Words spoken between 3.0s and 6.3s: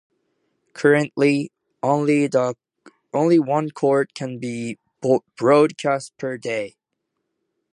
one court can be broadcast